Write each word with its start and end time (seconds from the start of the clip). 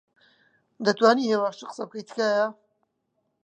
دەتوانیت 0.85 1.31
هێواشتر 1.33 1.65
قسە 1.69 1.83
بکەیت، 1.87 2.07
تکایە؟ 2.09 2.45